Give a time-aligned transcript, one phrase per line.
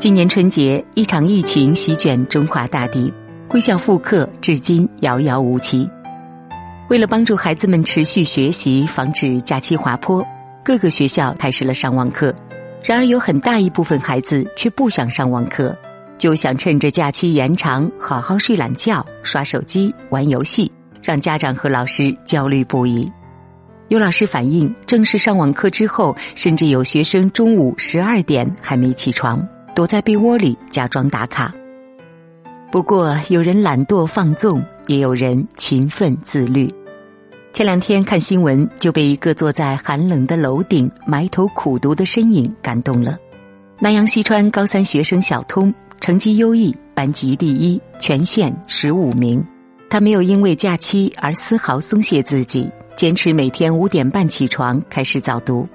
[0.00, 3.12] 今年春节，一场疫情席卷中华大地，
[3.46, 5.86] 归校复课至今遥遥无期。
[6.88, 10.26] 为了帮助孩子们持续学习，防止假期滑坡，
[10.64, 12.34] 各个学校开始了上网课。
[12.82, 15.76] 然而，有很大一部分孩子却不想上网课，
[16.16, 20.72] 就想趁着假期延长，好好睡懒觉、刷手机、玩游戏，
[21.02, 23.12] 让家长和老师焦虑不已。
[23.88, 29.46] 有老师反映，正式上网课之后，甚至有学生中午十二点还没起床。
[29.74, 31.54] 躲在被窝里假装打卡。
[32.70, 36.72] 不过，有人懒惰放纵，也有人勤奋自律。
[37.52, 43.18] 前两天看新闻，就被一个坐在寒冷的楼顶埋头苦读的身影感动了。
[43.80, 49.44] 南阳西川高三学生小通成绩优异，班级第一，全县十五名。
[49.88, 55.68] 他没有因为假期而丝毫松懈自己，坚持每天五点半起床开始早读。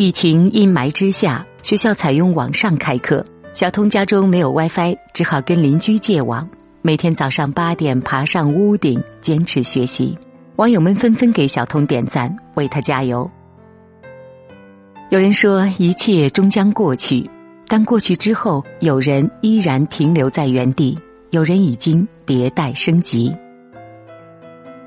[0.00, 1.44] 疫情阴霾之下。
[1.62, 3.22] 学校采用网上开课，
[3.52, 6.48] 小通家中没有 WiFi，只好跟邻居借网。
[6.80, 10.16] 每天早上八点爬上屋顶，坚持学习。
[10.56, 13.30] 网友们纷纷给小通点赞，为他加油。
[15.10, 17.28] 有人说一切终将过去，
[17.68, 23.30] 但过去之后，有人依然停留在原地，有人已经迭代升级。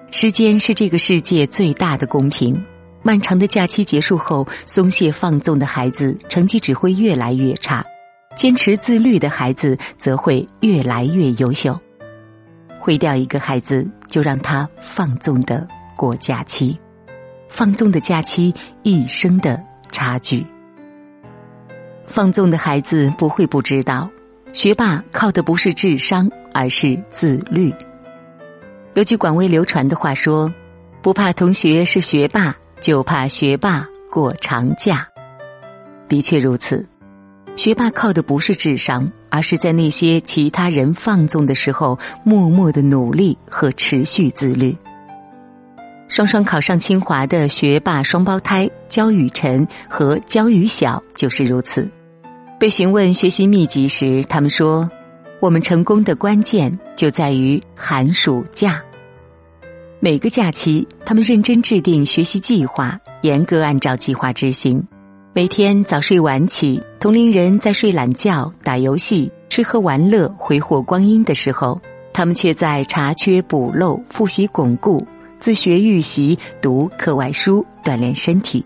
[0.09, 2.59] 时间是这个世界最大的公平。
[3.05, 7.83] 漫长的假期结束后，松懈放纵的孩子成绩只会越来越差；
[8.37, 11.77] 坚持自律的孩子则会越来越优秀。
[12.79, 16.79] 毁掉一个孩子，就让他放纵的过假期，
[17.49, 20.45] 放纵的假期，一生的差距。
[22.07, 24.09] 放纵的孩子不会不知道，
[24.53, 27.73] 学霸靠的不是智商，而是自律。
[28.93, 30.53] 有句广为流传的话说
[31.01, 35.07] ：“不怕同学是学霸。”就怕学霸过长假，
[36.09, 36.85] 的确如此。
[37.55, 44.75] 学霸靠的不是智商，而是在那些其他人放纵的时候，默默的努力和持续自律。
[46.09, 51.89] 双双考上清华的学霸双胞胎焦雨晨和焦雨晓就是如此。
[52.59, 54.91] 被询问学习秘籍时，他们说
[55.39, 58.83] ：“我们成功的关键就在于寒暑假。”
[60.03, 64.86] 每个假期，他们认真制定学习计划，严格按照计划执行。
[65.31, 71.80] 每天早睡晚起，同龄人在睡懒觉、打游戏、吃喝玩乐、挥霍光阴的时候，
[72.12, 75.08] 他们却在查缺补漏、复习巩固、
[75.40, 78.62] 自学预习、读课外书、锻炼身体。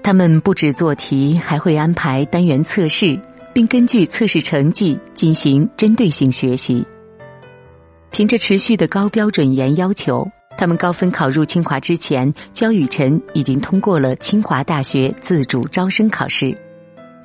[0.00, 3.18] 他们不止做题，还会安排单元测试，
[3.52, 6.86] 并根据测试成绩进行针对性学习。
[8.12, 10.30] 凭着持续的高标准、严要求。
[10.56, 16.56] 他们高分考入清华之前，焦雨晨已经通过了清华大学自主招生考试，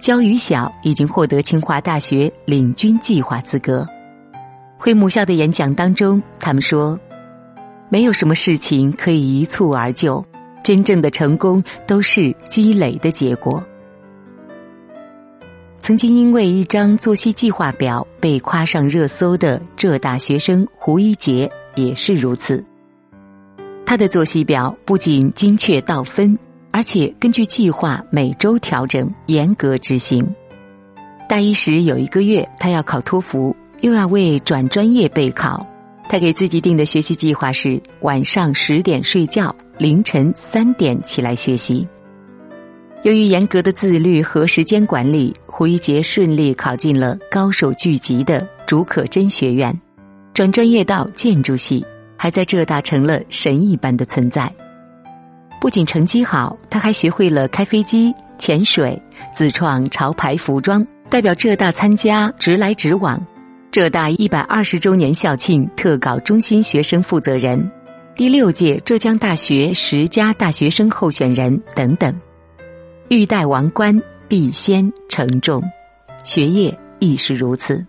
[0.02, 3.88] 焦雨晓已经获得清华大学领军计划资格。
[4.78, 7.00] 回母校的演讲当中，他们说
[7.90, 10.24] ：“没有什么事情可以一蹴而就，
[10.64, 13.64] 真正的成功都是积累的结果。”
[15.80, 22.64] 曾经因为一张作息计划表被夸上热搜的浙大学生胡一杰也是如此。
[23.90, 26.38] 他的作息表不仅精确到分，
[26.72, 30.28] 而且根据计划每周调整，严格执行。
[31.30, 35.66] 大一时有一个月，他要考托福，又要为转专业备考。
[36.10, 41.88] 他给自己定的学习计划是晚上十点睡觉，凌晨三点起来学习。
[43.04, 49.74] 由于严格的自律和时间管理，胡一杰顺利考进了高手聚集的竺可桢学院，
[50.34, 51.86] 转专业到建筑系。
[52.18, 54.52] 还在浙大成了神一般的存在。
[55.62, 59.02] 不仅成绩好，他还学会了开飞机、潜水，
[59.34, 63.20] 自创潮牌服装，代表浙大参加直来直往。
[63.72, 67.72] 浙大一百二十周年校庆特稿中心学生负责人，
[68.16, 72.14] 第六届浙江大学十佳大学生候选人等等。
[73.10, 75.64] 欲戴王冠，必先承重，
[76.24, 77.86] 学业亦是如此，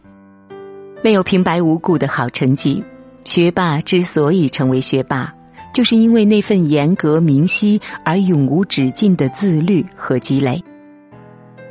[1.02, 2.82] 没有平白无故的好成绩。
[3.28, 5.30] 学霸之所以成为学霸，
[5.74, 10.64] 就是因为那份严格、明晰而永无止境的自律和积累。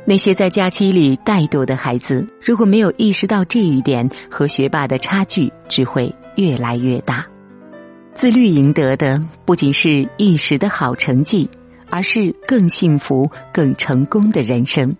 [0.04, 7.26] 那些在假期里怠惰的孩子，如果没有意识到这一点，和学霸的差距只会越来越大。
[8.14, 11.50] 自律赢得的不仅是一时的好成绩，
[11.90, 14.94] 而是更幸福、更成功的人生。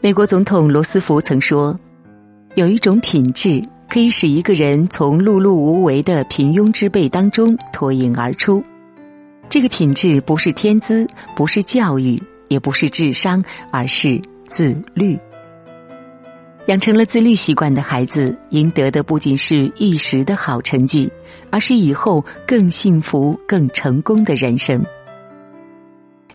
[0.00, 1.78] 美国总统罗斯福曾说
[2.56, 3.62] ：“有一种品质。”
[3.94, 8.60] 可以使一个人从碌碌无为的平庸之辈当中脱颖而出。
[9.48, 11.06] 这个品质不是天资，
[11.36, 15.16] 不是教育，也不是智商，而是自律。
[16.66, 21.08] 养成了自律习惯的孩子，赢得的不仅是一时的好成绩，
[21.50, 24.84] 而是以后更幸福、更成功的人生。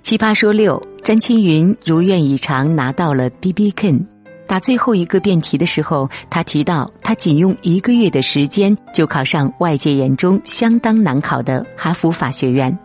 [0.01, 4.01] 奇葩说六，詹青云如愿以偿拿到了 B B Ken。
[4.49, 12.75] 答最后一个辩题的时候，他提到他仅用一个月的时间就考上外界眼中相当难考的哈佛法学院。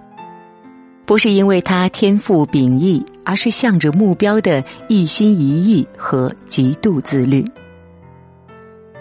[1.06, 7.43] 不是因为他天赋秉异，而是向着目标的一心一意和极度自律。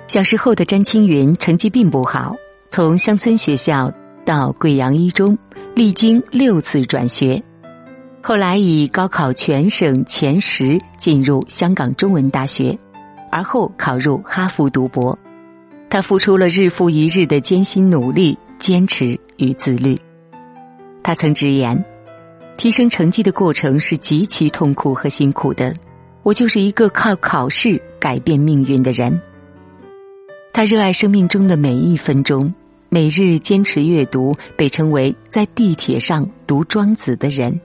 [0.07, 2.33] 小时候的詹青云成绩并不好，
[2.69, 3.91] 从乡村学校
[4.25, 5.37] 到贵阳一中，
[5.75, 7.43] 历经六次转学。
[8.25, 12.79] 后来以高考全省前十进入香港中文大学，
[13.29, 15.19] 而后考入哈佛读博。
[15.89, 19.99] 他付出了日复一日的艰辛努力、坚持与自律。
[21.03, 21.83] 他曾直言
[22.55, 25.75] ：“提升成绩的过程是极其痛苦和辛苦的。
[26.23, 29.19] 我就是一个靠考试改变命运的人。”
[30.53, 32.53] 他热爱生命中的每一分钟，
[32.87, 37.59] 每日坚持阅读，被称为在地铁上读庄子的人。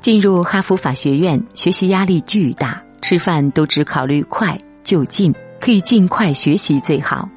[0.00, 7.28] 进入哈佛法学院，学习压力巨大，吃饭都只考虑快就近，可以尽快学习最好。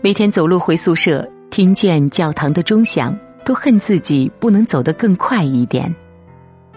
[0.00, 5.94] 每天走路回宿舍，听见教堂的钟响，都恨自己不能走得更快一点。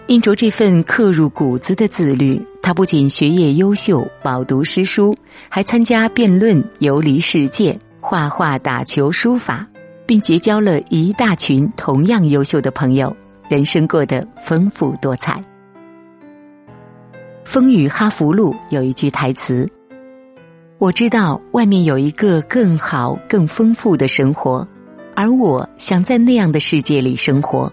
[0.08, 5.16] 因着这份刻入骨子的自律，他不仅学业优秀，饱读诗书，
[5.48, 9.66] 还参加辩论、游离世界、画画、打球、书法，
[10.04, 13.16] 并结交了一大群同样优秀的朋友。
[13.52, 15.34] 人生过得丰富多彩。
[17.44, 19.70] 《风雨哈佛路》有一句台词
[20.80, 24.66] ：“我知道外面有一个更好、更丰富的生活，
[25.14, 27.70] 而我想在那样的世界里生活。”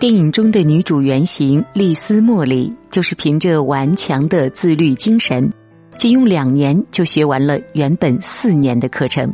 [0.00, 5.48] 电影中的女主原型丽丝·莫里就是凭着顽强的自律精神，
[5.96, 9.32] 仅用两年就学完了原本四年的课程，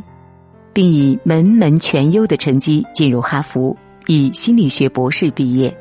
[0.71, 3.75] 并以门门全优的成绩进入哈佛。
[4.07, 5.75] 以心理学博士毕业，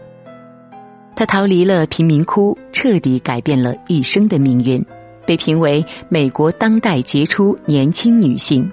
[1.17, 4.85] 他逃离了贫民窟，彻底改变了一生的命运，
[5.27, 8.71] 被评为美国当代杰出年轻女性，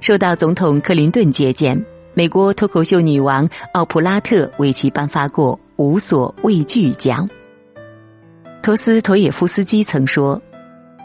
[0.00, 1.82] 受到总统克林顿接见。
[2.12, 7.28] 美国脱口秀女王奥普拉特为其颁发过无所畏惧奖。
[8.62, 10.40] 托斯托耶夫斯基曾说：“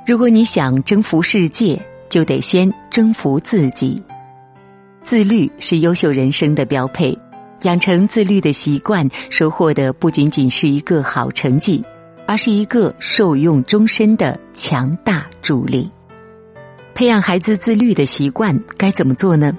[0.05, 4.01] 如果你想征服世界，就得先征服自己。”
[5.03, 7.17] 自律是优秀人生的标配。
[7.61, 11.83] 养成自律的习惯，收获的不仅仅是一个好成绩，
[12.27, 15.89] 而是一个受用终身的强大助力。
[16.93, 19.57] 培养孩子自律的习惯该怎么做呢？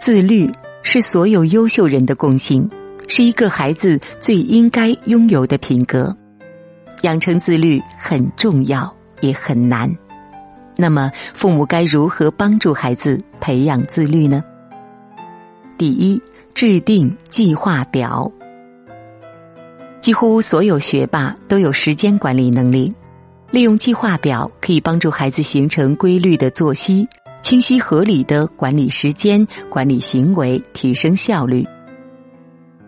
[0.00, 0.50] 自律
[0.82, 2.68] 是所有优秀人的共性，
[3.06, 6.14] 是一个孩子最应该拥有的品格。
[7.02, 9.90] 养成自律很重要，也很难。
[10.76, 14.42] 那么，父母该如何帮助孩子培养自律呢？
[15.78, 16.20] 第一。
[16.54, 18.30] 制定计划表。
[20.00, 22.94] 几乎所有学霸都有时间管理能力，
[23.50, 27.08] 利用计划表可以帮助孩子形成规律的作息，
[27.42, 31.66] 清晰合理的管理时间、管理行为，提升效率。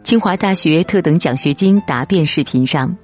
[0.05, 2.97] 清华大学特等奖学金答辩视频上，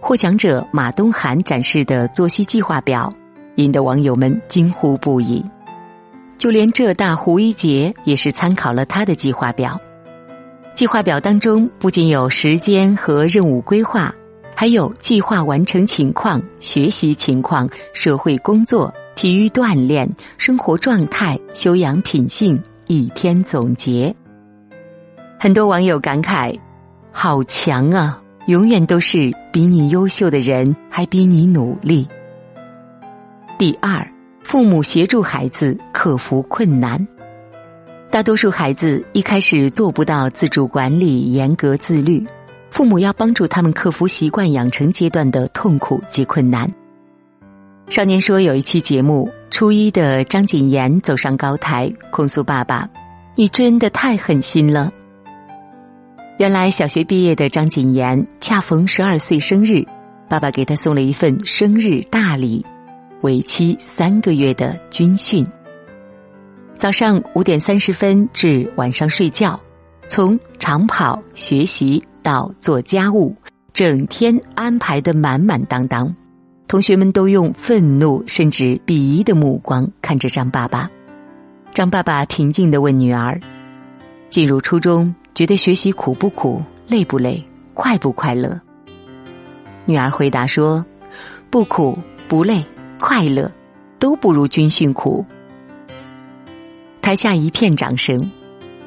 [0.00, 3.12] 获奖者马东涵展示的作息计划表，
[3.54, 5.44] 引得网友们惊呼不已。
[6.38, 9.80] 就连浙大胡一杰也是参考了他的计划表。
[10.78, 14.14] 计划表当中不仅有时间和任务规划，
[14.54, 24.14] 还有计划完成情况、学习情况、社会工作、体育锻炼、生活状态、修养品性一天总结。
[25.36, 26.56] 很多网友感慨
[27.10, 28.22] ：“好强啊！
[28.46, 32.06] 永远都是比你优秀的人还比你努力。”
[33.58, 34.08] 第二，
[34.44, 37.04] 父母协助孩子克服困难。
[38.18, 42.26] 大多数孩子一开始做不到自主管理、严格自律，
[42.68, 46.68] 父母要帮助他们克服习惯养成阶段的痛苦及困难。
[47.88, 52.90] 少年说有一期节目，初一的张谨言走上高台控诉爸爸
[53.38, 54.92] ：“你真的太狠心了。”
[56.38, 59.86] 原来小学毕业的张谨言恰逢十二岁生日，
[60.28, 62.66] 爸爸给他送了一份生日大礼，
[63.20, 65.46] 为期三个月的军训。
[66.78, 69.58] 早上五点三十分至晚上睡觉，
[70.08, 73.34] 从长跑、学习到做家务，
[73.72, 76.14] 整天安排的满满当当。
[76.68, 80.88] 同学们都用愤怒甚至鄙夷的目光看着张爸爸。
[81.74, 83.40] 张爸爸平静的问女儿
[84.30, 87.44] ：“进入初中，觉得学习苦不苦、累不累、
[87.74, 88.60] 快不快乐？”
[89.84, 90.86] 女儿回答说
[91.50, 92.64] ：“不苦，不累、
[93.00, 93.50] 快乐，
[93.98, 95.26] 都不如军训苦。
[97.08, 98.20] 台下一片掌声。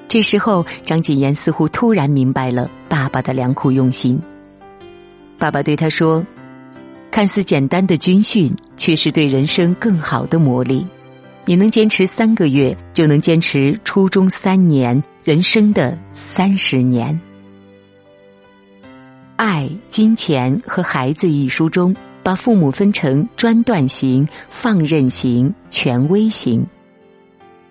[0.07, 4.21] 这时候，张锦言似乎突然明白了爸爸的良苦用心。
[5.39, 6.23] 爸爸对他说
[7.09, 10.85] ：“看似简单的军训，却是对人生更好的磨砺。
[11.45, 17.19] 你能坚持三个月，就能坚持初中三年，人生的三十年。”
[19.35, 26.63] 《爱、金钱和孩子》一书中，把父母分成专断型、放任型、权威型。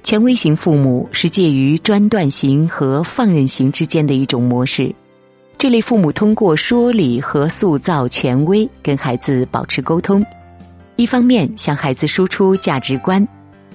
[0.03, 4.93] 权威型父母是介于专断型和放任型之间的一种模式。
[5.59, 10.25] 这类父母通过说理和塑造权威，跟孩子保持沟通。
[10.97, 13.27] 一方面向孩子输出价值观，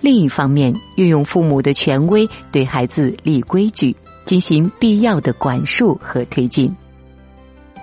[0.02, 6.76] 另一方面运用父母的权威对孩子立规矩，进行必要的管束和推进。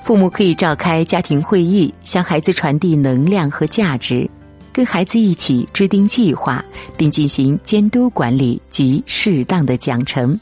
[0.04, 4.28] 父母可以召开家庭会议，向孩子传递能量和价值。
[4.72, 6.64] 跟孩子一起制定计划，
[6.96, 10.38] 并进行监督管理及适当的奖惩。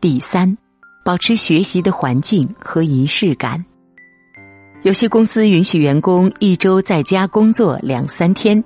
[0.00, 0.56] 第三，
[1.04, 3.64] 保持学习的环境和仪式感。
[4.82, 8.62] 有些公司允许员工一周在家工作两三天，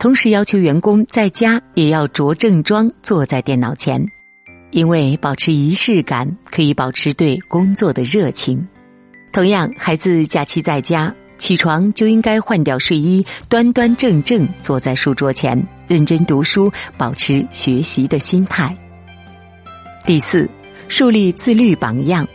[0.00, 4.04] 同时要求员工在家也要着正装坐在电脑前，
[4.72, 8.66] 因为保持仪式感可以保持对工作的热情。
[9.32, 11.14] 同样，孩子假期在家。
[11.44, 18.74] 起床就应该换掉睡衣，端端正正坐在书桌前，认真读书，保持学习的心态。
[20.06, 20.48] 第四，
[20.88, 22.26] 树立自律榜样。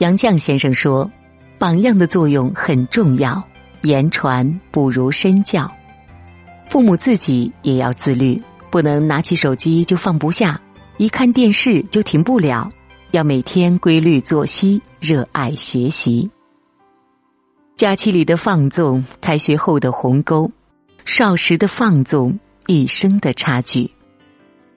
[0.00, 1.10] 杨绛先生说
[1.56, 3.42] ：“榜样的作用很重要，
[3.80, 5.66] 言传不如身教。
[6.68, 8.38] 父母自己也要自律，
[8.70, 10.60] 不能拿起手机就放不下，
[10.98, 12.70] 一看电视就停不了，
[13.12, 16.30] 要每天规律作息，热爱学习。”
[17.76, 20.48] 假期里的放纵，开学后的鸿沟；
[21.04, 23.90] 少时的放纵，一生的差距。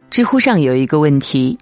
[0.09, 1.57] 知乎上有一个问题：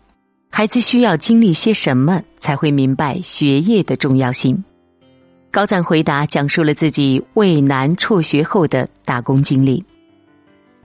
[0.50, 4.64] 孩子需要经历些什么才会明白学业的重要性？
[5.52, 9.84] 高赞回答讲述了自己畏难辍学后的打工经历。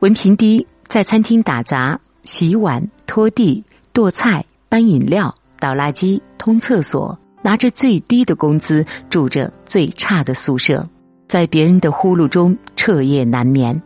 [0.00, 3.62] 文凭低，在餐厅打杂、洗碗、拖地、
[3.92, 7.16] 剁菜、搬饮料、倒垃圾、通厕所。
[7.42, 10.88] 拿着最低的工资，住着最差的宿舍，
[11.28, 13.80] 在别人的呼噜中彻夜难眠。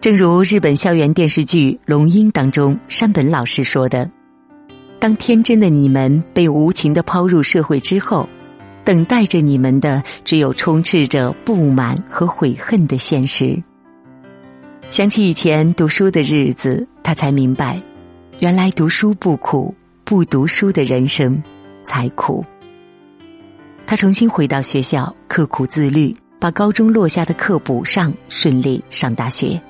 [0.00, 4.10] 正如日本校园电视剧《龙樱》当中山本老师说的
[5.00, 8.28] ：“当天真的你们被无情的抛入社会之后，
[8.84, 13.62] 等待着你们的只有充斥着不满和悔恨的现实。”
[14.90, 17.80] 想起以前读书的日子，他才明白，
[18.40, 19.74] 原来读书不苦，
[20.04, 21.42] 不读书的人生。
[21.84, 22.44] 才苦。
[23.86, 29.60] 他重新回到学校，刻苦自律，把高中落下的课补上，顺利上大学。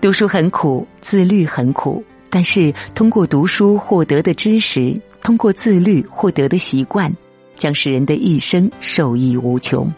[0.00, 7.14] 读书很苦，自律很苦，但是通过读书获得的知识，通过自律获得的习惯，
[7.54, 9.92] 将使人的一生受益无穷。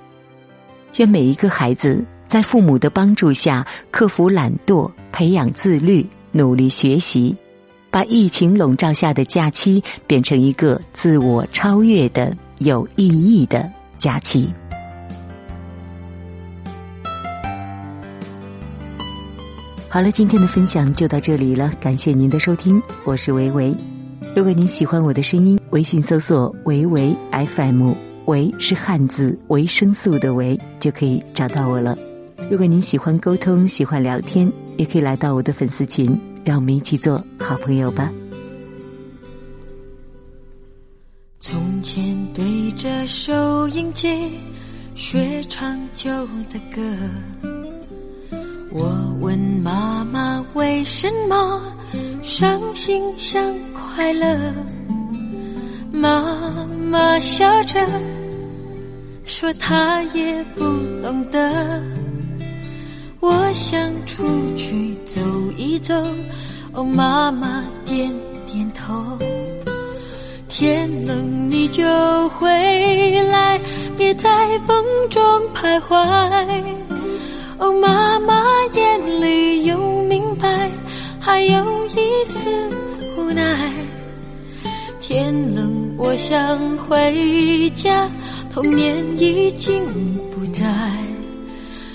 [0.97, 7.37] 愿每一个孩子在父母的帮助下，克服懒惰，培养自律，努力学习。
[7.93, 14.51] 把疫情笼罩下的假期变成一个自我超越的有意义的假期。
[19.91, 23.77] 好了，今天的分享就到这里了，感谢您的收听，我是维维。
[24.35, 27.93] 如果您喜欢我的声音，微信搜索“维维 FM”，
[28.25, 31.95] 维是汉字维生素的维，就可以找到我了。
[32.51, 36.19] 如果您喜欢沟通，喜欢聊天，也可以来到我的粉丝群。
[36.45, 38.13] 让我们一起做好朋友吧。
[41.39, 44.31] 从前对着收音机
[44.95, 46.11] 学唱旧
[46.51, 46.81] 的歌，
[48.71, 51.63] 我问妈妈为什么
[52.23, 54.55] 伤心像快乐，
[55.93, 57.87] 妈妈笑着
[59.25, 60.63] 说她也不
[61.03, 62.02] 懂得。
[63.23, 64.25] 我想出
[64.57, 65.21] 去走
[65.57, 65.95] 一走，
[66.73, 68.13] 哦，妈妈点
[68.45, 69.17] 点头。
[70.49, 71.85] 天冷你就
[72.31, 72.49] 回
[73.31, 73.61] 来，
[73.97, 74.29] 别在
[74.67, 75.23] 风中
[75.55, 75.97] 徘徊。
[77.59, 80.69] 哦，妈妈眼里有明白，
[81.21, 82.51] 还有一丝
[83.17, 83.73] 无奈。
[84.99, 88.11] 天冷我想回家，
[88.53, 89.81] 童年已经
[90.29, 90.67] 不在。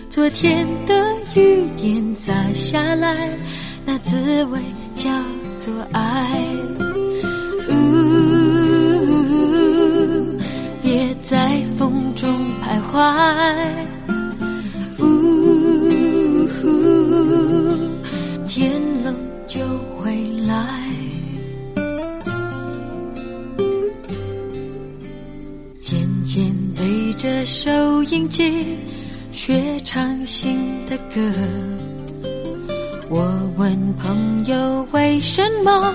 [0.09, 3.37] 昨天的雨点砸下来，
[3.85, 4.59] 那滋味
[4.95, 5.09] 叫
[5.57, 6.41] 做爱。
[7.69, 7.73] 呜，
[10.81, 12.27] 别别在风中
[12.59, 12.97] 徘徊。
[14.97, 15.87] 呜，
[18.47, 19.15] 天冷
[19.45, 19.59] 就
[19.95, 20.55] 回来。
[25.79, 28.75] 渐渐对着收音机
[29.29, 30.57] 学唱新
[31.17, 31.33] 的。
[33.09, 33.25] 我
[33.57, 35.93] 问朋友为什么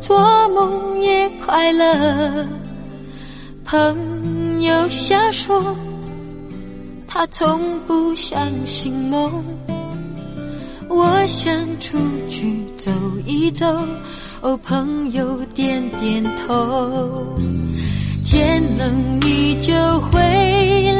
[0.00, 0.18] 做
[0.50, 2.46] 梦也快乐，
[3.64, 5.76] 朋友笑说
[7.06, 9.42] 他从不相信梦。
[10.88, 12.90] 我想出去走
[13.26, 13.66] 一走，
[14.42, 17.36] 哦，朋友点点头。
[18.24, 20.20] 天冷你就回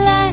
[0.03, 0.33] 来，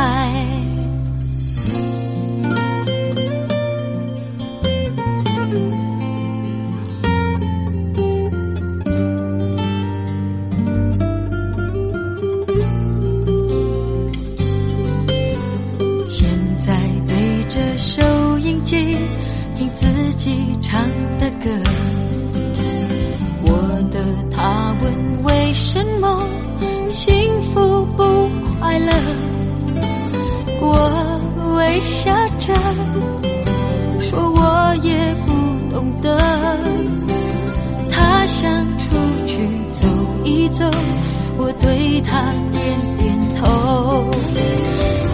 [41.61, 42.61] 对他点
[42.97, 43.41] 点头。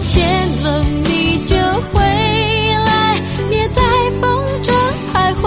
[0.06, 0.16] 天
[0.64, 0.66] 冷
[1.04, 1.54] 你就
[1.92, 2.00] 回
[2.84, 2.90] 来，
[3.48, 3.82] 别在
[4.20, 4.22] 风
[4.62, 4.74] 中
[5.12, 5.44] 徘徊。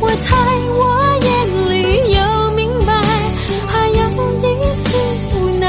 [0.00, 0.26] 我猜
[0.74, 0.80] 我
[1.24, 1.28] 眼
[1.70, 1.72] 里
[2.14, 2.18] 有
[2.52, 2.92] 明白，
[3.66, 4.00] 还有
[4.42, 4.84] 一丝
[5.34, 5.66] 无奈。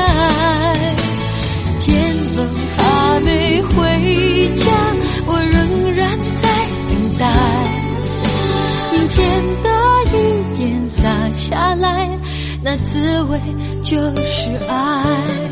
[1.81, 1.87] 天
[2.35, 2.37] 冷
[2.77, 2.79] 还
[3.21, 3.27] 没
[3.61, 3.69] 回
[4.55, 4.63] 家，
[5.27, 5.55] 我仍
[5.95, 6.43] 然在
[6.89, 7.21] 等待。
[8.93, 9.17] 阴天
[9.63, 9.67] 的
[10.11, 10.13] 雨
[10.57, 10.57] 点
[10.89, 10.97] 洒
[11.35, 11.87] 下来，
[12.61, 13.39] 那滋味
[13.81, 15.48] 就是爱。